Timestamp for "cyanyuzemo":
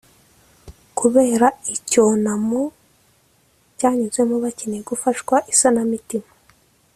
3.79-4.35